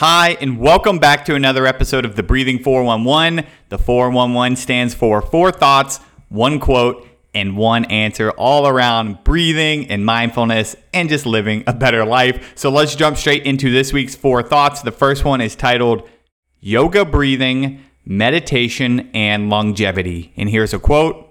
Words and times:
Hi, 0.00 0.38
and 0.40 0.58
welcome 0.58 0.98
back 0.98 1.26
to 1.26 1.34
another 1.34 1.66
episode 1.66 2.06
of 2.06 2.16
the 2.16 2.22
Breathing 2.22 2.58
411. 2.58 3.44
The 3.68 3.76
411 3.76 4.56
stands 4.56 4.94
for 4.94 5.20
four 5.20 5.52
thoughts, 5.52 6.00
one 6.30 6.58
quote, 6.58 7.06
and 7.34 7.54
one 7.54 7.84
answer 7.84 8.30
all 8.30 8.66
around 8.66 9.22
breathing 9.24 9.90
and 9.90 10.06
mindfulness 10.06 10.74
and 10.94 11.10
just 11.10 11.26
living 11.26 11.64
a 11.66 11.74
better 11.74 12.06
life. 12.06 12.54
So 12.54 12.70
let's 12.70 12.94
jump 12.94 13.18
straight 13.18 13.44
into 13.44 13.70
this 13.70 13.92
week's 13.92 14.14
four 14.14 14.42
thoughts. 14.42 14.80
The 14.80 14.90
first 14.90 15.26
one 15.26 15.42
is 15.42 15.54
titled 15.54 16.08
Yoga 16.60 17.04
Breathing, 17.04 17.84
Meditation, 18.06 19.10
and 19.12 19.50
Longevity. 19.50 20.32
And 20.34 20.48
here's 20.48 20.72
a 20.72 20.78
quote 20.78 21.30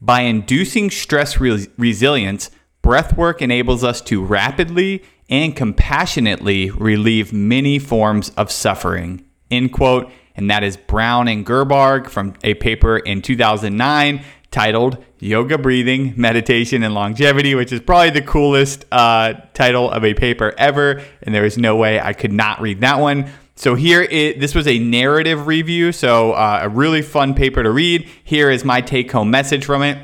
By 0.00 0.20
inducing 0.20 0.92
stress 0.92 1.40
re- 1.40 1.66
resilience, 1.76 2.52
breathwork 2.84 3.42
enables 3.42 3.82
us 3.82 4.00
to 4.02 4.24
rapidly 4.24 5.02
and 5.28 5.56
compassionately 5.56 6.70
relieve 6.70 7.32
many 7.32 7.78
forms 7.78 8.30
of 8.30 8.50
suffering. 8.50 9.24
End 9.50 9.72
quote. 9.72 10.10
And 10.36 10.50
that 10.50 10.64
is 10.64 10.76
Brown 10.76 11.28
and 11.28 11.46
Gerbarg 11.46 12.08
from 12.08 12.34
a 12.42 12.54
paper 12.54 12.96
in 12.96 13.22
2009 13.22 14.24
titled 14.50 15.02
Yoga 15.18 15.58
Breathing, 15.58 16.14
Meditation, 16.16 16.82
and 16.82 16.94
Longevity, 16.94 17.54
which 17.54 17.72
is 17.72 17.80
probably 17.80 18.10
the 18.10 18.22
coolest 18.22 18.84
uh, 18.92 19.34
title 19.52 19.90
of 19.90 20.04
a 20.04 20.14
paper 20.14 20.52
ever. 20.58 21.02
And 21.22 21.34
there 21.34 21.44
is 21.44 21.56
no 21.56 21.76
way 21.76 22.00
I 22.00 22.12
could 22.12 22.32
not 22.32 22.60
read 22.60 22.80
that 22.80 23.00
one. 23.00 23.30
So 23.56 23.76
here, 23.76 24.02
it, 24.02 24.40
this 24.40 24.54
was 24.54 24.66
a 24.66 24.78
narrative 24.78 25.46
review, 25.46 25.92
so 25.92 26.32
uh, 26.32 26.60
a 26.62 26.68
really 26.68 27.02
fun 27.02 27.34
paper 27.34 27.62
to 27.62 27.70
read. 27.70 28.08
Here 28.24 28.50
is 28.50 28.64
my 28.64 28.80
take 28.80 29.12
home 29.12 29.30
message 29.30 29.64
from 29.64 29.82
it. 29.82 29.98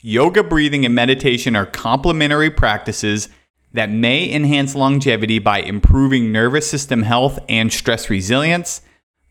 Yoga 0.00 0.42
breathing 0.42 0.84
and 0.84 0.94
meditation 0.94 1.56
are 1.56 1.66
complementary 1.66 2.50
practices 2.50 3.28
that 3.72 3.90
may 3.90 4.30
enhance 4.30 4.74
longevity 4.74 5.38
by 5.38 5.60
improving 5.60 6.32
nervous 6.32 6.68
system 6.68 7.02
health 7.02 7.38
and 7.48 7.72
stress 7.72 8.08
resilience, 8.08 8.80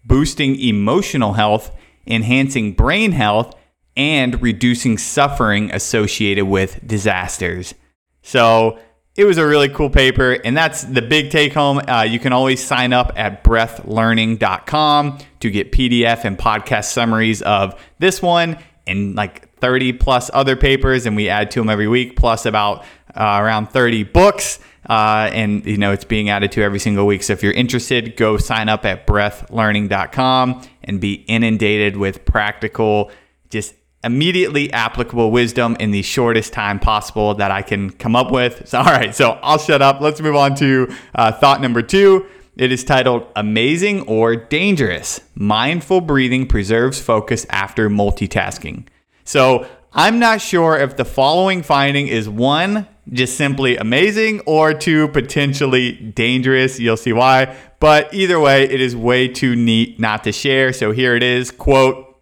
boosting 0.05 0.59
emotional 0.59 1.33
health, 1.33 1.71
enhancing 2.05 2.73
brain 2.73 3.11
health, 3.11 3.55
and 3.95 4.41
reducing 4.41 4.97
suffering 4.97 5.71
associated 5.73 6.45
with 6.45 6.85
disasters. 6.85 7.73
So, 8.21 8.79
it 9.17 9.25
was 9.25 9.39
a 9.39 9.47
really 9.47 9.67
cool 9.67 9.89
paper, 9.89 10.33
and 10.45 10.55
that's 10.55 10.83
the 10.83 11.01
big 11.01 11.31
take 11.31 11.51
home. 11.51 11.81
Uh, 11.87 12.03
you 12.03 12.19
can 12.19 12.33
always 12.33 12.63
sign 12.63 12.93
up 12.93 13.13
at 13.15 13.43
breathlearning.com 13.43 15.17
to 15.39 15.49
get 15.49 15.71
PDF 15.71 16.23
and 16.23 16.37
podcast 16.37 16.85
summaries 16.85 17.41
of 17.41 17.83
this 17.97 18.21
one 18.21 18.59
and 18.85 19.15
like 19.15 19.46
30 19.59 19.93
plus 19.93 20.29
other 20.33 20.55
papers, 20.55 21.05
and 21.05 21.15
we 21.15 21.29
add 21.29 21.51
to 21.51 21.59
them 21.59 21.69
every 21.69 21.87
week, 21.87 22.15
plus 22.15 22.45
about 22.45 22.83
uh, 23.15 23.39
around 23.41 23.67
30 23.67 24.03
books. 24.03 24.59
Uh, 24.89 25.29
and 25.33 25.65
you 25.65 25.77
know 25.77 25.91
it's 25.91 26.05
being 26.05 26.29
added 26.29 26.51
to 26.53 26.61
every 26.61 26.79
single 26.79 27.05
week. 27.05 27.21
So 27.21 27.33
if 27.33 27.43
you're 27.43 27.51
interested, 27.53 28.15
go 28.15 28.37
sign 28.37 28.69
up 28.69 28.85
at 28.85 29.05
breathlearning.com 29.05 30.61
and 30.83 31.01
be 31.01 31.13
inundated 31.27 31.97
with 31.97 32.23
practical, 32.23 33.11
just 33.49 33.73
immediately 34.03 34.71
applicable 34.71 35.31
wisdom 35.31 35.75
in 35.79 35.91
the 35.91 36.01
shortest 36.01 36.53
time 36.53 36.79
possible 36.79 37.33
that 37.35 37.51
I 37.51 37.61
can 37.61 37.89
come 37.89 38.15
up 38.15 38.31
with. 38.31 38.63
So, 38.67 38.79
all 38.79 38.85
right, 38.85 39.13
so 39.13 39.31
I'll 39.41 39.57
shut 39.57 39.81
up. 39.81 40.01
Let's 40.01 40.21
move 40.21 40.35
on 40.35 40.55
to 40.55 40.93
uh, 41.15 41.31
thought 41.33 41.61
number 41.61 41.81
two. 41.81 42.25
It 42.55 42.71
is 42.71 42.83
titled 42.83 43.27
Amazing 43.35 44.07
or 44.07 44.35
Dangerous 44.35 45.19
Mindful 45.35 46.01
Breathing 46.01 46.47
Preserves 46.47 46.99
Focus 46.99 47.45
After 47.49 47.89
Multitasking. 47.89 48.87
So, 49.27 49.67
I'm 49.93 50.19
not 50.19 50.41
sure 50.41 50.77
if 50.77 50.95
the 50.95 51.05
following 51.05 51.63
finding 51.63 52.07
is 52.07 52.29
one, 52.29 52.87
just 53.11 53.35
simply 53.35 53.77
amazing, 53.77 54.41
or 54.41 54.73
two, 54.73 55.07
potentially 55.07 55.93
dangerous. 55.93 56.79
You'll 56.79 56.97
see 56.97 57.13
why. 57.13 57.57
But 57.79 58.13
either 58.13 58.39
way, 58.39 58.63
it 58.65 58.79
is 58.79 58.95
way 58.95 59.27
too 59.27 59.55
neat 59.55 59.99
not 59.99 60.23
to 60.25 60.31
share. 60.31 60.71
So 60.71 60.91
here 60.91 61.15
it 61.15 61.23
is 61.23 61.49
quote, 61.49 62.19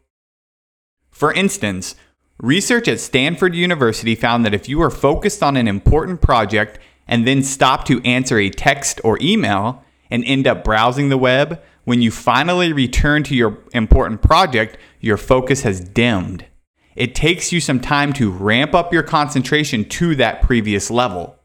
for 1.12 1.34
instance, 1.34 1.96
research 2.38 2.88
at 2.88 3.02
Stanford 3.02 3.56
University 3.56 4.16
found 4.16 4.46
that 4.46 4.54
if 4.54 4.70
you 4.70 4.82
are 4.82 4.90
focused 4.90 5.44
on 5.44 5.58
an 5.58 5.68
important 5.68 6.22
project 6.22 6.80
and 7.08 7.28
then 7.28 7.44
stop 7.44 7.86
to 7.86 8.02
answer 8.04 8.40
a 8.40 8.50
text 8.50 9.02
or 9.04 9.18
email 9.22 9.84
and 10.10 10.24
end 10.24 10.48
up 10.48 10.64
browsing 10.64 11.10
the 11.10 11.18
web, 11.18 11.62
when 11.84 12.02
you 12.02 12.10
finally 12.10 12.72
return 12.72 13.24
to 13.24 13.36
your 13.36 13.58
important 13.74 14.22
project, 14.22 14.78
your 15.02 15.18
focus 15.18 15.64
has 15.64 15.82
dimmed. 15.82 16.46
It 16.96 17.14
takes 17.14 17.52
you 17.52 17.60
some 17.60 17.82
time 17.82 18.14
to 18.14 18.32
ramp 18.32 18.74
up 18.74 18.94
your 18.94 19.04
concentration 19.04 19.84
to 19.90 20.16
that 20.16 20.42
previous 20.42 20.90
level. 20.90 21.36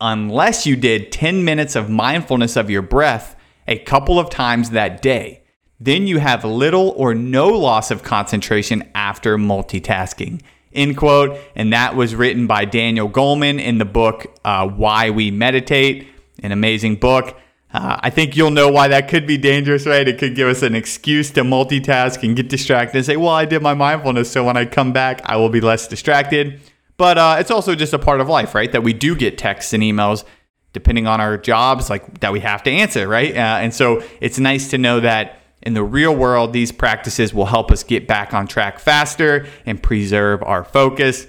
Unless 0.00 0.66
you 0.66 0.76
did 0.76 1.10
10 1.10 1.44
minutes 1.44 1.74
of 1.74 1.90
mindfulness 1.90 2.56
of 2.56 2.70
your 2.70 2.82
breath 2.82 3.34
a 3.66 3.78
couple 3.78 4.20
of 4.20 4.30
times 4.30 4.70
that 4.70 5.02
day, 5.02 5.42
then 5.80 6.06
you 6.06 6.18
have 6.18 6.44
little 6.44 6.90
or 6.96 7.14
no 7.14 7.48
loss 7.48 7.90
of 7.90 8.04
concentration 8.04 8.88
after 8.94 9.36
multitasking. 9.36 10.40
End 10.72 10.96
quote. 10.96 11.38
And 11.56 11.72
that 11.72 11.96
was 11.96 12.14
written 12.14 12.46
by 12.46 12.64
Daniel 12.64 13.08
Goleman 13.08 13.60
in 13.60 13.78
the 13.78 13.84
book 13.84 14.26
uh, 14.44 14.68
Why 14.68 15.10
We 15.10 15.30
Meditate, 15.32 16.06
an 16.42 16.52
amazing 16.52 16.96
book. 16.96 17.36
Uh, 17.72 17.98
I 18.00 18.10
think 18.10 18.36
you'll 18.36 18.50
know 18.50 18.68
why 18.70 18.88
that 18.88 19.08
could 19.08 19.26
be 19.26 19.36
dangerous, 19.36 19.86
right? 19.86 20.08
It 20.08 20.18
could 20.18 20.34
give 20.34 20.48
us 20.48 20.62
an 20.62 20.74
excuse 20.74 21.30
to 21.32 21.42
multitask 21.42 22.22
and 22.22 22.34
get 22.34 22.48
distracted 22.48 22.96
and 22.96 23.06
say, 23.06 23.16
well, 23.16 23.28
I 23.28 23.44
did 23.44 23.60
my 23.60 23.74
mindfulness, 23.74 24.30
so 24.30 24.44
when 24.44 24.56
I 24.56 24.64
come 24.64 24.92
back, 24.92 25.20
I 25.24 25.36
will 25.36 25.50
be 25.50 25.60
less 25.60 25.86
distracted. 25.86 26.60
But 26.96 27.18
uh, 27.18 27.36
it's 27.38 27.50
also 27.50 27.74
just 27.74 27.92
a 27.92 27.98
part 27.98 28.20
of 28.20 28.28
life, 28.28 28.54
right? 28.54 28.72
That 28.72 28.82
we 28.82 28.92
do 28.92 29.14
get 29.14 29.36
texts 29.36 29.72
and 29.72 29.82
emails 29.82 30.24
depending 30.72 31.06
on 31.06 31.20
our 31.20 31.36
jobs, 31.36 31.90
like 31.90 32.20
that 32.20 32.32
we 32.32 32.40
have 32.40 32.62
to 32.62 32.70
answer, 32.70 33.08
right? 33.08 33.34
Uh, 33.34 33.58
and 33.60 33.74
so 33.74 34.02
it's 34.20 34.38
nice 34.38 34.68
to 34.70 34.78
know 34.78 35.00
that 35.00 35.40
in 35.62 35.74
the 35.74 35.82
real 35.82 36.14
world, 36.14 36.52
these 36.52 36.70
practices 36.72 37.34
will 37.34 37.46
help 37.46 37.70
us 37.70 37.82
get 37.82 38.06
back 38.06 38.32
on 38.32 38.46
track 38.46 38.78
faster 38.78 39.46
and 39.66 39.82
preserve 39.82 40.42
our 40.42 40.64
focus. 40.64 41.26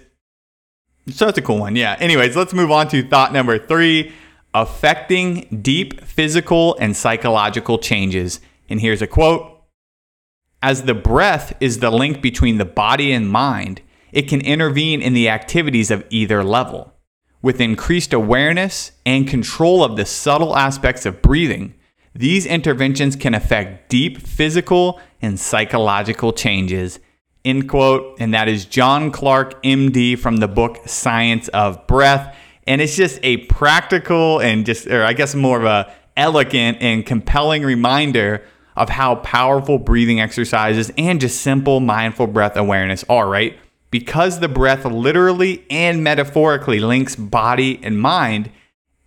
So 1.10 1.26
that's 1.26 1.38
a 1.38 1.42
cool 1.42 1.60
one. 1.60 1.76
Yeah. 1.76 1.96
Anyways, 2.00 2.36
let's 2.36 2.54
move 2.54 2.70
on 2.72 2.88
to 2.90 3.02
thought 3.08 3.34
number 3.34 3.58
three 3.58 4.14
affecting 4.54 5.60
deep 5.62 6.04
physical 6.04 6.76
and 6.80 6.96
psychological 6.96 7.78
changes. 7.78 8.40
And 8.70 8.82
here's 8.82 9.02
a 9.02 9.08
quote 9.08 9.62
As 10.62 10.84
the 10.84 10.94
breath 10.94 11.56
is 11.60 11.80
the 11.80 11.92
link 11.92 12.22
between 12.22 12.58
the 12.58 12.66
body 12.66 13.12
and 13.12 13.30
mind, 13.30 13.82
it 14.12 14.28
can 14.28 14.42
intervene 14.42 15.02
in 15.02 15.14
the 15.14 15.30
activities 15.30 15.92
of 15.92 16.06
either 16.10 16.44
level. 16.44 16.94
With 17.42 17.62
increased 17.62 18.12
awareness 18.12 18.92
and 19.06 19.28
control 19.28 19.84
of 19.84 19.96
the 19.96 20.06
subtle 20.06 20.58
aspects 20.58 21.06
of 21.06 21.22
breathing, 21.22 21.76
these 22.14 22.46
interventions 22.46 23.16
can 23.16 23.34
affect 23.34 23.90
deep 23.90 24.18
physical 24.18 25.00
and 25.22 25.40
psychological 25.40 26.34
changes. 26.34 27.00
End 27.46 27.70
quote. 27.70 28.18
And 28.20 28.34
that 28.34 28.50
is 28.50 28.66
John 28.66 29.12
Clark, 29.12 29.64
MD, 29.64 30.18
from 30.20 30.38
the 30.38 30.48
book 30.48 30.80
Science 30.86 31.48
of 31.50 31.88
Breath. 31.88 32.36
And 32.70 32.82
it's 32.82 32.96
just 32.96 33.20
a 33.24 33.38
practical 33.48 34.40
and 34.40 34.64
just, 34.64 34.86
or 34.86 35.04
I 35.04 35.14
guess 35.14 35.34
more 35.34 35.58
of 35.58 35.66
a 35.66 35.92
elegant 36.16 36.78
and 36.82 37.04
compelling 37.04 37.64
reminder 37.64 38.46
of 38.76 38.90
how 38.90 39.16
powerful 39.16 39.80
breathing 39.80 40.20
exercises 40.20 40.92
and 40.96 41.20
just 41.20 41.42
simple 41.42 41.80
mindful 41.80 42.28
breath 42.28 42.56
awareness 42.56 43.04
are, 43.10 43.28
right? 43.28 43.58
Because 43.90 44.40
the 44.40 44.48
breath 44.48 44.86
literally 44.86 45.66
and 45.72 46.04
metaphorically 46.04 46.80
links 46.80 47.16
body 47.16 47.80
and 47.82 48.00
mind, 48.00 48.52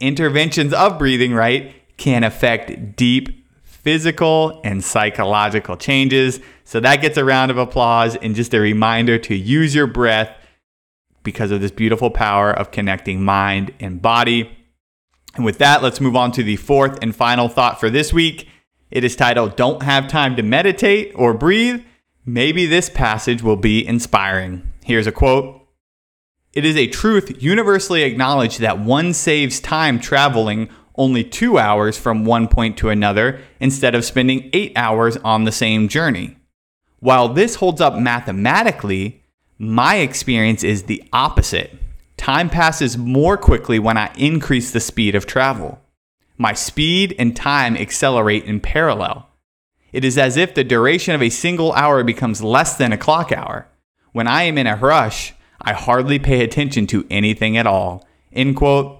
interventions 0.00 0.72
of 0.72 0.98
breathing, 0.98 1.32
right, 1.32 1.72
can 1.96 2.24
affect 2.24 2.96
deep 2.96 3.46
physical 3.62 4.60
and 4.64 4.82
psychological 4.82 5.76
changes. 5.76 6.40
So 6.64 6.80
that 6.80 6.96
gets 6.96 7.16
a 7.16 7.24
round 7.24 7.52
of 7.52 7.58
applause 7.58 8.16
and 8.16 8.34
just 8.34 8.54
a 8.54 8.60
reminder 8.60 9.18
to 9.18 9.36
use 9.36 9.72
your 9.72 9.86
breath 9.86 10.36
because 11.22 11.50
of 11.50 11.60
this 11.60 11.70
beautiful 11.70 12.10
power 12.10 12.52
of 12.52 12.70
connecting 12.70 13.22
mind 13.22 13.72
and 13.80 14.02
body. 14.02 14.56
And 15.34 15.44
with 15.44 15.58
that, 15.58 15.82
let's 15.82 16.00
move 16.00 16.16
on 16.16 16.32
to 16.32 16.42
the 16.42 16.56
fourth 16.56 16.98
and 17.02 17.14
final 17.14 17.48
thought 17.48 17.80
for 17.80 17.90
this 17.90 18.12
week. 18.12 18.48
It 18.90 19.04
is 19.04 19.16
titled 19.16 19.56
Don't 19.56 19.82
Have 19.82 20.08
Time 20.08 20.36
to 20.36 20.42
Meditate 20.42 21.12
or 21.14 21.32
Breathe. 21.32 21.82
Maybe 22.26 22.66
this 22.66 22.90
passage 22.90 23.42
will 23.42 23.56
be 23.56 23.86
inspiring. 23.86 24.70
Here's 24.84 25.06
a 25.06 25.12
quote 25.12 25.66
It 26.52 26.64
is 26.64 26.76
a 26.76 26.86
truth 26.86 27.42
universally 27.42 28.02
acknowledged 28.02 28.60
that 28.60 28.78
one 28.78 29.14
saves 29.14 29.60
time 29.60 29.98
traveling 29.98 30.68
only 30.94 31.24
two 31.24 31.58
hours 31.58 31.98
from 31.98 32.24
one 32.24 32.48
point 32.48 32.76
to 32.76 32.90
another 32.90 33.40
instead 33.60 33.94
of 33.94 34.04
spending 34.04 34.50
eight 34.52 34.72
hours 34.76 35.16
on 35.18 35.44
the 35.44 35.52
same 35.52 35.88
journey. 35.88 36.36
While 37.00 37.30
this 37.30 37.56
holds 37.56 37.80
up 37.80 37.96
mathematically, 37.96 39.21
my 39.62 39.98
experience 39.98 40.64
is 40.64 40.82
the 40.82 41.04
opposite. 41.12 41.72
Time 42.16 42.50
passes 42.50 42.98
more 42.98 43.36
quickly 43.36 43.78
when 43.78 43.96
I 43.96 44.12
increase 44.16 44.72
the 44.72 44.80
speed 44.80 45.14
of 45.14 45.24
travel. 45.24 45.80
My 46.36 46.52
speed 46.52 47.14
and 47.16 47.36
time 47.36 47.76
accelerate 47.76 48.44
in 48.44 48.58
parallel. 48.58 49.28
It 49.92 50.04
is 50.04 50.18
as 50.18 50.36
if 50.36 50.52
the 50.52 50.64
duration 50.64 51.14
of 51.14 51.22
a 51.22 51.30
single 51.30 51.72
hour 51.74 52.02
becomes 52.02 52.42
less 52.42 52.76
than 52.76 52.92
a 52.92 52.98
clock 52.98 53.30
hour. 53.30 53.68
When 54.10 54.26
I 54.26 54.42
am 54.42 54.58
in 54.58 54.66
a 54.66 54.74
rush, 54.74 55.32
I 55.60 55.74
hardly 55.74 56.18
pay 56.18 56.42
attention 56.42 56.88
to 56.88 57.06
anything 57.08 57.56
at 57.56 57.66
all. 57.68 58.04
End 58.32 58.56
quote 58.56 58.98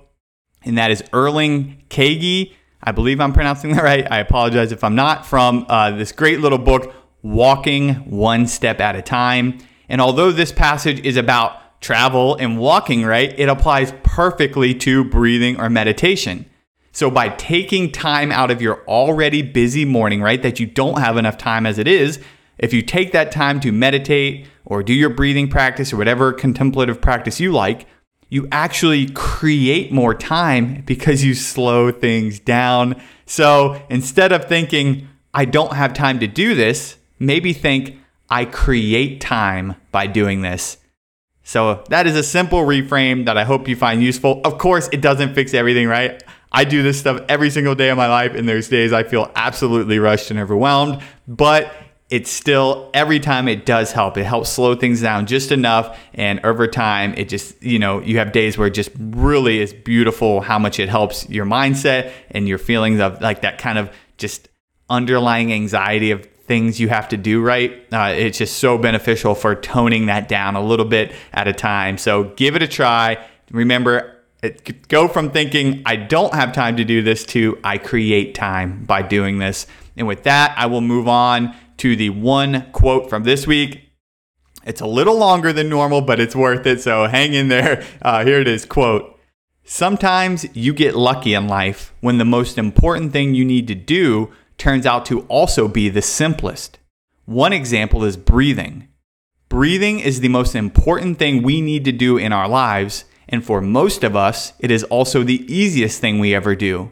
and 0.65 0.79
that 0.79 0.93
is 0.93 1.03
Erling 1.13 1.83
Kagge. 1.91 2.53
I 2.81 2.93
believe 2.93 3.21
I'm 3.21 3.33
pronouncing 3.33 3.73
that 3.73 3.83
right. 3.83 4.07
I 4.09 4.21
apologize 4.21 4.71
if 4.71 4.85
I'm 4.85 4.95
not, 4.95 5.27
from 5.27 5.67
uh, 5.69 5.91
this 5.91 6.13
great 6.13 6.39
little 6.39 6.59
book, 6.59 6.95
Walking 7.21 7.95
One 8.09 8.47
Step 8.47 8.81
at 8.81 8.95
a 8.95 9.03
Time. 9.03 9.59
And 9.89 10.01
although 10.01 10.33
this 10.33 10.53
passage 10.53 11.01
is 11.01 11.17
about 11.17 11.81
travel 11.81 12.37
and 12.37 12.59
walking, 12.59 13.05
right, 13.05 13.35
it 13.39 13.49
applies 13.49 13.93
perfectly 14.03 14.75
to 14.77 15.05
breathing 15.05 15.61
or 15.61 15.69
meditation. 15.69 16.47
So 16.93 17.11
by 17.11 17.31
taking 17.31 17.91
time 17.91 18.31
out 18.31 18.51
of 18.51 18.61
your 18.63 18.85
already 18.87 19.43
busy 19.43 19.85
morning, 19.85 20.21
right, 20.21 20.43
that 20.43 20.61
you 20.61 20.67
don't 20.67 21.01
have 21.01 21.17
enough 21.17 21.39
time 21.39 21.67
as 21.67 21.79
it 21.79 21.89
is, 21.89 22.21
if 22.59 22.73
you 22.73 22.83
take 22.83 23.13
that 23.13 23.33
time 23.33 23.61
to 23.61 23.73
meditate 23.73 24.47
or 24.65 24.83
do 24.83 24.93
your 24.93 25.11
breathing 25.11 25.49
practice 25.49 25.93
or 25.93 25.97
whatever 25.97 26.33
contemplative 26.33 27.01
practice 27.01 27.41
you 27.41 27.51
like, 27.51 27.87
you 28.29 28.47
actually 28.53 29.09
create 29.11 29.91
more 29.93 30.15
time 30.15 30.83
because 30.87 31.25
you 31.25 31.35
slow 31.35 31.91
things 31.91 32.39
down. 32.39 33.01
So 33.27 33.83
instead 33.91 34.33
of 34.33 34.45
thinking, 34.45 35.09
I 35.35 35.45
don't 35.45 35.75
have 35.75 35.93
time 35.93 36.21
to 36.21 36.27
do 36.27 36.55
this, 36.55 36.97
maybe 37.19 37.53
think, 37.53 37.99
I 38.33 38.47
create 38.47 39.21
time 39.21 39.77
by 39.91 40.07
doing 40.07 40.41
this. 40.41 40.79
So 41.43 41.85
that 41.91 42.07
is 42.07 42.17
a 42.17 42.23
simple 42.23 42.61
reframe 42.61 43.27
that 43.27 43.37
I 43.37 43.45
hope 43.45 43.69
you 43.69 43.77
find 43.77 44.03
useful. 44.03 44.41
Of 44.43 44.57
course, 44.57 44.89
it 44.91 45.03
doesn't 45.03 45.35
fix 45.35 45.53
everything, 45.53 45.87
right? 45.87 46.23
I 46.51 46.65
do 46.65 46.83
this 46.83 46.99
stuff 46.99 47.21
every 47.29 47.51
single 47.51 47.75
day 47.75 47.91
of 47.91 47.99
my 47.99 48.09
life, 48.09 48.35
and 48.35 48.49
there's 48.49 48.71
days 48.71 48.95
I 48.95 49.03
feel 49.03 49.31
absolutely 49.37 49.99
rushed 49.99 50.31
and 50.31 50.41
overwhelmed, 50.41 51.03
but 51.29 51.75
it's 52.09 52.31
still 52.31 52.91
every 52.95 53.21
time 53.21 53.49
it 53.49 53.67
does 53.67 53.93
help. 53.93 54.17
It 54.17 54.25
helps 54.25 54.49
slow 54.49 54.77
things 54.77 55.03
down 55.03 55.27
just 55.27 55.53
enough. 55.53 55.99
And 56.15 56.41
over 56.43 56.67
time, 56.67 57.13
it 57.19 57.29
just, 57.29 57.63
you 57.63 57.79
know, 57.79 58.01
you 58.01 58.17
have 58.17 58.33
days 58.33 58.57
where 58.57 58.69
it 58.69 58.75
just 58.75 58.93
really 58.99 59.61
is 59.61 59.75
beautiful 59.75 60.41
how 60.41 60.59
much 60.59 60.81
it 60.81 60.89
helps 60.89 61.29
your 61.29 61.45
mindset 61.45 62.11
and 62.31 62.49
your 62.49 62.59
feelings 62.59 62.99
of 62.99 63.21
like 63.21 63.43
that 63.43 63.59
kind 63.59 63.77
of 63.77 63.91
just 64.17 64.49
underlying 64.89 65.53
anxiety 65.53 66.13
of 66.13 66.27
things 66.45 66.81
you 66.81 66.89
have 66.89 67.09
to 67.09 67.17
do 67.17 67.41
right. 67.43 67.73
Uh, 67.93 68.13
it's 68.17 68.39
just 68.39 68.59
so 68.59 68.77
beneficial 68.79 69.35
for 69.35 69.55
toning 69.55 70.07
that 70.07 70.29
down 70.29 70.57
a 70.57 70.63
little 70.63 70.85
bit 70.85 71.13
at 71.33 71.49
a 71.49 71.53
time. 71.53 71.99
So 71.99 72.25
give 72.25 72.57
it 72.57 72.63
a 72.63 72.69
try. 72.69 73.25
Remember, 73.51 74.19
it, 74.43 74.89
go 74.89 75.09
from 75.09 75.31
thinking, 75.31 75.83
I 75.87 75.97
don't 75.97 76.35
have 76.35 76.53
time 76.53 76.77
to 76.77 76.85
do 76.85 77.03
this 77.03 77.25
to 77.27 77.59
I 77.63 77.79
create 77.79 78.35
time 78.35 78.85
by 78.85 79.03
doing 79.03 79.39
this. 79.39 79.67
And 79.97 80.07
with 80.07 80.25
that, 80.25 80.55
I 80.57 80.67
will 80.67 80.81
move 80.81 81.07
on 81.07 81.55
to 81.79 81.97
the 81.97 82.11
one 82.11 82.71
quote 82.73 83.09
from 83.09 83.23
this 83.23 83.47
week. 83.47 83.91
It's 84.65 84.81
a 84.81 84.87
little 84.87 85.17
longer 85.17 85.53
than 85.53 85.69
normal, 85.69 86.01
but 86.01 86.21
it's 86.21 86.37
worth 86.37 86.67
it. 86.67 86.81
So 86.81 87.07
hang 87.07 87.35
in 87.35 87.49
there. 87.49 87.85
Uh, 88.03 88.25
here 88.25 88.41
it 88.41 88.49
is 88.49 88.65
quote 88.65 89.19
Sometimes 89.65 90.45
you 90.57 90.75
get 90.75 90.97
lucky 90.97 91.35
in 91.35 91.47
life 91.47 91.95
when 92.01 92.19
the 92.19 92.25
most 92.25 92.59
important 92.59 93.13
thing 93.13 93.35
you 93.35 93.45
need 93.45 93.69
to 93.69 93.77
do 93.77 94.33
turns 94.59 94.87
out 94.87 95.05
to 95.07 95.23
also 95.23 95.69
be 95.69 95.89
the 95.89 96.03
simplest. 96.03 96.79
One 97.25 97.53
example 97.53 98.05
is 98.05 98.17
breathing. 98.17 98.89
Breathing 99.49 100.01
is 100.01 100.21
the 100.21 100.29
most 100.29 100.55
important 100.55 101.19
thing 101.19 101.43
we 101.43 101.61
need 101.61 101.85
to 101.85 101.93
do 101.93 102.17
in 102.17 102.33
our 102.33 102.49
lives, 102.49 103.05
and 103.29 103.45
for 103.45 103.61
most 103.61 104.03
of 104.03 104.17
us, 104.17 104.53
it 104.59 104.71
is 104.71 104.85
also 104.85 105.23
the 105.23 105.45
easiest 105.53 106.01
thing 106.01 106.19
we 106.19 106.35
ever 106.35 106.55
do. 106.55 106.91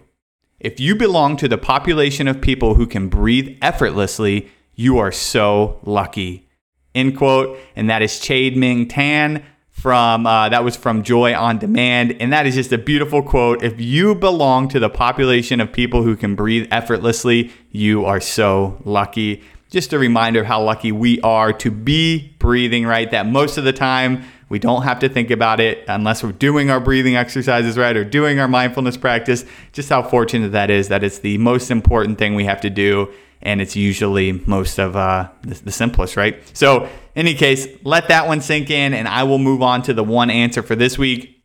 If 0.59 0.79
you 0.79 0.95
belong 0.95 1.37
to 1.39 1.49
the 1.49 1.57
population 1.57 2.29
of 2.29 2.43
people 2.43 2.75
who 2.75 2.87
can 2.87 3.09
breathe 3.09 3.57
effortlessly, 3.63 4.51
you 4.75 4.99
are 4.99 5.13
so 5.13 5.81
lucky. 5.85 6.49
End 6.95 7.17
quote. 7.17 7.59
And 7.77 7.89
that 7.89 8.03
is 8.03 8.21
Chade-Meng 8.21 8.89
Tan 8.89 9.43
from 9.81 10.27
uh, 10.27 10.49
that 10.51 10.63
was 10.63 10.77
from 10.77 11.03
Joy 11.03 11.35
on 11.35 11.59
Demand, 11.59 12.17
and 12.21 12.33
that 12.33 12.47
is 12.47 12.55
just 12.55 12.71
a 12.73 12.79
beautiful 12.79 13.23
quote. 13.23 13.63
If 13.63 13.81
you 13.81 14.15
belong 14.15 14.69
to 14.69 14.79
the 14.79 14.91
population 14.91 15.59
of 15.59 15.73
people 15.73 16.03
who 16.03 16.17
can 16.17 16.35
breathe 16.35 16.69
effortlessly, 16.71 17.51
you 17.71 18.05
are 18.05 18.21
so 18.21 18.81
lucky. 18.85 19.43
Just 19.71 19.93
a 19.93 19.99
reminder 19.99 20.41
of 20.41 20.47
how 20.47 20.63
lucky 20.63 20.93
we 20.93 21.21
are 21.23 21.53
to 21.55 21.71
be 21.71 22.35
breathing 22.39 22.85
right. 22.85 23.11
That 23.11 23.27
most 23.27 23.57
of 23.57 23.65
the 23.65 23.73
time 23.73 24.25
we 24.51 24.59
don't 24.59 24.83
have 24.83 24.99
to 24.99 25.09
think 25.09 25.31
about 25.31 25.61
it 25.61 25.85
unless 25.89 26.23
we're 26.23 26.33
doing 26.33 26.71
our 26.71 26.81
breathing 26.81 27.17
exercises 27.17 27.79
right 27.79 27.97
or 27.97 28.05
doing 28.05 28.39
our 28.39 28.49
mindfulness 28.49 28.99
practice. 28.99 29.47
Just 29.73 29.89
how 29.89 30.03
fortunate 30.03 30.53
that 30.53 30.71
is 30.71 30.89
that 30.89 31.03
it's 31.03 31.21
the 31.21 31.39
most 31.39 31.71
important 31.71 32.19
thing 32.19 32.35
we 32.35 32.45
have 32.45 32.61
to 32.61 32.71
do 32.71 33.11
and 33.43 33.61
it's 33.61 33.77
usually 33.77 34.33
most 34.33 34.79
of 34.79 34.97
uh, 34.97 35.29
the, 35.43 35.55
the, 35.55 35.73
simplest, 35.73 36.17
right? 36.17 36.41
So, 36.57 36.85
in 36.85 37.27
any 37.27 37.35
case, 37.35 37.67
let 37.83 38.09
that 38.09 38.27
one 38.27 38.41
sink 38.41 38.71
in, 38.71 38.95
and 38.95 39.09
I 39.09 39.23
will 39.25 39.39
move 39.39 39.63
on 39.63 39.83
to 39.83 39.95
the 39.95 40.05
one 40.05 40.31
answer 40.31 40.63
for 40.63 40.77
this 40.77 40.99
week. 40.99 41.43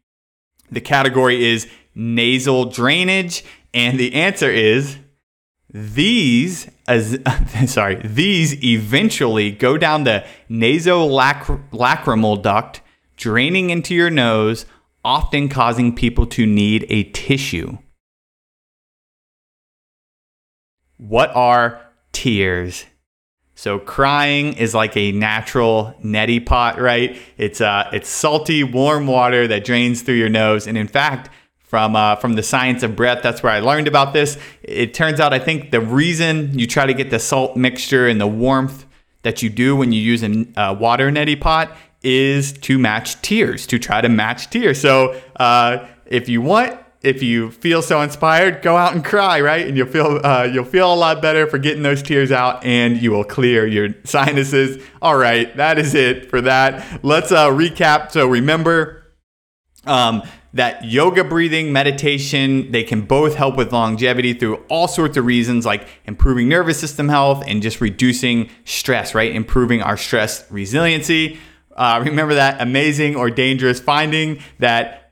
The 0.72 0.82
category 0.82 1.46
is 1.46 1.68
nasal 1.94 2.66
drainage, 2.66 3.44
and 3.74 4.00
the 4.00 4.14
answer 4.14 4.50
is 4.50 4.98
these. 5.74 6.70
As, 6.88 7.18
sorry, 7.68 7.96
these 7.96 8.64
eventually 8.64 9.52
go 9.52 9.78
down 9.78 10.04
the 10.04 10.26
nasolacrimal 10.50 12.42
duct, 12.42 12.82
draining 13.18 13.70
into 13.70 13.96
your 13.96 14.10
nose, 14.10 14.66
often 15.04 15.50
causing 15.50 15.96
people 15.96 16.26
to 16.28 16.46
need 16.46 16.86
a 16.90 17.04
tissue. 17.12 17.78
What 20.98 21.32
are 21.36 21.85
tears? 22.16 22.86
So 23.56 23.78
crying 23.78 24.54
is 24.54 24.74
like 24.74 24.96
a 24.98 25.12
natural 25.12 25.94
neti 26.04 26.44
pot, 26.44 26.80
right? 26.80 27.18
It's 27.38 27.62
uh, 27.62 27.90
it's 27.94 28.10
salty, 28.10 28.64
warm 28.64 29.06
water 29.06 29.48
that 29.48 29.66
drains 29.66 30.02
through 30.02 30.16
your 30.16 30.30
nose, 30.30 30.66
and 30.66 30.78
in 30.78 30.88
fact, 30.88 31.30
from 31.60 31.96
uh, 31.96 32.16
from 32.16 32.34
the 32.34 32.44
science 32.44 32.84
of 32.84 32.96
breath, 32.96 33.22
that's 33.22 33.44
where 33.44 33.52
I 33.52 33.60
learned 33.60 33.88
about 33.88 34.14
this. 34.14 34.38
It 34.64 34.94
turns 34.94 35.20
out 35.20 35.34
I 35.34 35.40
think 35.40 35.72
the 35.72 35.82
reason 35.82 36.58
you 36.58 36.68
try 36.68 36.86
to 36.86 36.94
get 36.94 37.10
the 37.10 37.20
salt 37.20 37.58
mixture 37.58 38.08
and 38.08 38.20
the 38.20 38.28
warmth 38.28 38.86
that 39.24 39.42
you 39.42 39.50
do 39.50 39.76
when 39.76 39.92
you 39.92 40.02
use 40.02 40.24
a 40.24 40.46
uh, 40.60 40.74
water 40.74 41.10
neti 41.12 41.40
pot 41.40 41.76
is 42.02 42.54
to 42.54 42.78
match 42.78 43.22
tears, 43.22 43.66
to 43.68 43.80
try 43.80 44.00
to 44.00 44.10
match 44.10 44.50
tears. 44.50 44.80
So 44.80 45.20
uh, 45.38 45.86
if 46.06 46.30
you 46.30 46.42
want 46.42 46.80
if 47.06 47.22
you 47.22 47.52
feel 47.52 47.82
so 47.82 48.02
inspired, 48.02 48.62
go 48.62 48.76
out 48.76 48.96
and 48.96 49.06
cry, 49.06 49.40
right? 49.40 49.66
And 49.68 49.78
you'll 49.78 49.88
feel 49.88 50.20
uh, 50.24 50.44
you'll 50.52 50.66
feel 50.66 50.92
a 50.92 50.96
lot 50.96 51.22
better 51.22 51.46
for 51.48 51.58
getting 51.60 51.84
those 51.84 52.02
tears 52.02 52.32
out, 52.32 52.66
and 52.66 53.02
you 53.02 53.12
will 53.12 53.24
clear 53.24 53.68
your 53.68 53.90
sinuses. 54.04 54.84
All 55.02 55.16
right, 55.16 55.56
that 55.58 55.78
is 55.78 55.94
it 55.94 56.30
for 56.30 56.42
that. 56.42 57.04
Let's 57.04 57.32
uh, 57.32 57.50
recap. 57.50 58.12
So 58.12 58.28
remember. 58.28 59.04
Um, 59.86 60.24
that 60.56 60.86
yoga 60.86 61.24
breathing 61.24 61.74
meditation 61.74 62.72
they 62.72 62.84
can 62.84 63.02
both 63.02 63.36
help 63.36 63.58
with 63.58 63.72
longevity 63.74 64.34
through 64.34 64.56
all 64.70 64.88
sorts 64.88 65.18
of 65.18 65.26
reasons 65.26 65.66
like 65.66 65.88
improving 66.06 66.48
nervous 66.48 66.80
system 66.80 67.10
health 67.10 67.44
and 67.46 67.62
just 67.62 67.82
reducing 67.82 68.50
stress 68.64 69.14
right 69.14 69.36
improving 69.36 69.84
our 69.84 69.98
stress 69.98 70.50
resiliency 70.50 71.38
uh, 71.76 72.02
remember 72.04 72.34
that 72.34 72.60
amazing 72.62 73.16
or 73.18 73.30
dangerous 73.30 73.82
finding 73.82 74.40
that 74.58 75.05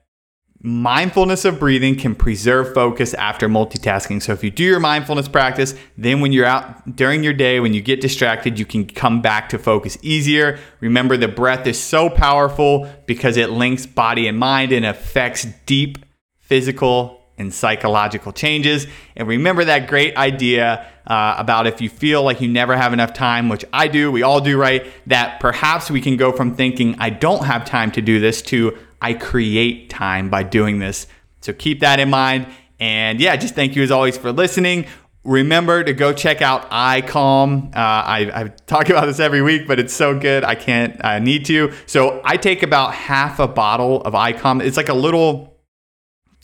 mindfulness 0.65 1.43
of 1.43 1.59
breathing 1.59 1.93
can 1.93 2.15
preserve 2.15 2.73
focus 2.73 3.13
after 3.15 3.49
multitasking. 3.49 4.21
So 4.21 4.31
if 4.31 4.45
you 4.45 4.49
do 4.49 4.63
your 4.63 4.79
mindfulness 4.79 5.27
practice, 5.27 5.75
then 5.97 6.21
when 6.21 6.31
you're 6.31 6.45
out 6.45 6.95
during 6.95 7.21
your 7.21 7.33
day, 7.33 7.59
when 7.59 7.73
you 7.73 7.81
get 7.81 7.99
distracted, 7.99 8.57
you 8.57 8.65
can 8.65 8.85
come 8.85 9.21
back 9.21 9.49
to 9.49 9.59
focus 9.59 9.97
easier. 10.01 10.57
Remember, 10.79 11.17
the 11.17 11.27
breath 11.27 11.67
is 11.67 11.77
so 11.77 12.09
powerful 12.09 12.89
because 13.05 13.35
it 13.35 13.49
links 13.49 13.85
body 13.85 14.25
and 14.25 14.39
mind 14.39 14.71
and 14.71 14.85
affects 14.85 15.45
deep 15.65 15.97
physical 16.39 17.19
and 17.37 17.53
psychological 17.53 18.31
changes. 18.31 18.87
And 19.17 19.27
remember 19.27 19.65
that 19.65 19.87
great 19.87 20.15
idea 20.15 20.87
uh, 21.05 21.35
about 21.37 21.67
if 21.67 21.81
you 21.81 21.89
feel 21.89 22.23
like 22.23 22.39
you 22.39 22.47
never 22.47 22.77
have 22.77 22.93
enough 22.93 23.13
time, 23.13 23.49
which 23.49 23.65
I 23.73 23.87
do, 23.87 24.11
we 24.11 24.23
all 24.23 24.39
do, 24.39 24.57
right? 24.57 24.85
That 25.07 25.41
perhaps 25.41 25.91
we 25.91 25.99
can 25.99 26.15
go 26.15 26.31
from 26.31 26.55
thinking, 26.55 26.95
I 26.99 27.09
don't 27.09 27.43
have 27.43 27.65
time 27.65 27.91
to 27.93 28.01
do 28.01 28.19
this, 28.19 28.41
to 28.43 28.77
I 29.03 29.13
create 29.13 29.89
time 29.89 30.29
by 30.29 30.43
doing 30.43 30.79
this. 30.79 31.07
So 31.41 31.51
keep 31.51 31.81
that 31.81 31.99
in 31.99 32.09
mind. 32.09 32.47
And 32.79 33.19
yeah, 33.19 33.35
just 33.35 33.53
thank 33.53 33.75
you 33.75 33.83
as 33.83 33.91
always 33.91 34.17
for 34.17 34.31
listening. 34.31 34.85
Remember 35.25 35.83
to 35.83 35.93
go 35.93 36.13
check 36.13 36.41
out 36.41 36.69
iCalm. 36.71 37.67
Uh, 37.75 37.79
I, 37.79 38.31
I 38.33 38.47
talk 38.65 38.89
about 38.89 39.05
this 39.05 39.19
every 39.19 39.41
week, 39.41 39.67
but 39.67 39.79
it's 39.79 39.93
so 39.93 40.17
good. 40.17 40.45
I 40.45 40.55
can't, 40.55 41.03
I 41.03 41.19
need 41.19 41.45
to. 41.45 41.73
So 41.85 42.21
I 42.23 42.37
take 42.37 42.63
about 42.63 42.93
half 42.93 43.39
a 43.39 43.47
bottle 43.47 44.01
of 44.01 44.13
iCalm. 44.13 44.63
It's 44.63 44.77
like 44.77 44.89
a 44.89 44.93
little 44.93 45.59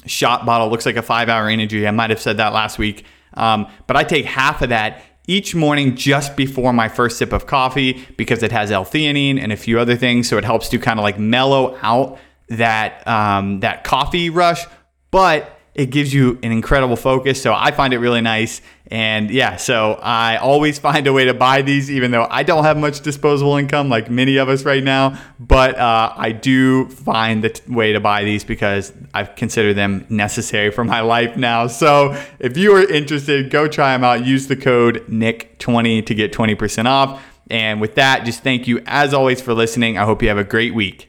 shot 0.05 0.45
bottle, 0.45 0.69
looks 0.69 0.85
like 0.85 0.97
a 0.97 1.01
five 1.01 1.29
hour 1.29 1.47
energy. 1.47 1.87
I 1.87 1.91
might 1.91 2.09
have 2.09 2.21
said 2.21 2.37
that 2.37 2.53
last 2.53 2.77
week. 2.77 3.05
Um, 3.35 3.67
but 3.87 3.95
I 3.95 4.03
take 4.03 4.25
half 4.25 4.61
of 4.61 4.69
that 4.69 5.01
each 5.27 5.55
morning 5.55 5.95
just 5.95 6.35
before 6.35 6.73
my 6.73 6.89
first 6.89 7.17
sip 7.17 7.31
of 7.31 7.45
coffee 7.45 8.05
because 8.17 8.43
it 8.43 8.51
has 8.51 8.71
L-theanine 8.71 9.39
and 9.39 9.51
a 9.51 9.57
few 9.57 9.79
other 9.79 9.95
things. 9.95 10.27
So 10.27 10.37
it 10.37 10.43
helps 10.43 10.67
to 10.69 10.79
kind 10.79 10.99
of 10.99 11.03
like 11.03 11.19
mellow 11.19 11.77
out 11.81 12.17
that 12.49 13.07
um, 13.07 13.61
that 13.61 13.83
coffee 13.83 14.29
rush, 14.29 14.65
but 15.11 15.59
it 15.79 15.91
gives 15.91 16.13
you 16.13 16.37
an 16.43 16.51
incredible 16.51 16.97
focus. 16.97 17.41
So 17.41 17.53
I 17.53 17.71
find 17.71 17.93
it 17.93 17.99
really 17.99 18.19
nice. 18.19 18.61
And 18.87 19.31
yeah, 19.31 19.55
so 19.55 19.93
I 20.01 20.35
always 20.35 20.77
find 20.79 21.07
a 21.07 21.13
way 21.13 21.23
to 21.25 21.33
buy 21.33 21.61
these, 21.61 21.89
even 21.89 22.11
though 22.11 22.27
I 22.29 22.43
don't 22.43 22.65
have 22.65 22.75
much 22.75 22.99
disposable 22.99 23.55
income 23.55 23.87
like 23.87 24.09
many 24.09 24.35
of 24.37 24.49
us 24.49 24.65
right 24.65 24.83
now. 24.83 25.17
But 25.39 25.77
uh, 25.77 26.11
I 26.17 26.33
do 26.33 26.89
find 26.89 27.43
the 27.43 27.51
t- 27.51 27.71
way 27.71 27.93
to 27.93 28.01
buy 28.01 28.25
these 28.25 28.43
because 28.43 28.91
I 29.13 29.23
consider 29.23 29.73
them 29.73 30.05
necessary 30.09 30.69
for 30.71 30.83
my 30.83 30.99
life 30.99 31.37
now. 31.37 31.67
So 31.67 32.21
if 32.39 32.57
you 32.57 32.75
are 32.75 32.83
interested, 32.83 33.49
go 33.49 33.67
try 33.67 33.93
them 33.93 34.03
out. 34.03 34.25
Use 34.25 34.47
the 34.47 34.57
code 34.57 35.05
NICK20 35.07 36.05
to 36.07 36.13
get 36.13 36.33
20% 36.33 36.85
off. 36.87 37.23
And 37.49 37.79
with 37.79 37.95
that, 37.95 38.25
just 38.25 38.43
thank 38.43 38.67
you 38.67 38.81
as 38.85 39.13
always 39.13 39.41
for 39.41 39.53
listening. 39.53 39.97
I 39.97 40.03
hope 40.03 40.21
you 40.21 40.27
have 40.27 40.37
a 40.37 40.43
great 40.43 40.73
week. 40.73 41.08